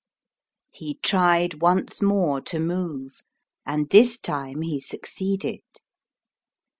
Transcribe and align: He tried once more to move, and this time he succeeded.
He 0.71 0.95
tried 1.03 1.61
once 1.61 2.01
more 2.01 2.41
to 2.41 2.59
move, 2.59 3.21
and 3.67 3.87
this 3.91 4.17
time 4.17 4.63
he 4.63 4.79
succeeded. 4.79 5.61